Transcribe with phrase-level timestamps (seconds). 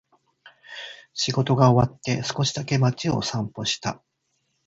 [1.13, 4.01] 仕事が終わって、少しだけ街を散歩した。